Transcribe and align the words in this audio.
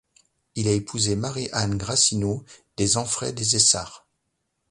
Il 0.55 0.67
a 0.67 0.71
épousé 0.71 1.15
Marie-Anne 1.15 1.77
Grassineau 1.77 2.43
des 2.75 2.97
Enfrais 2.97 3.33
des 3.33 3.55
Éssarts. 3.55 4.07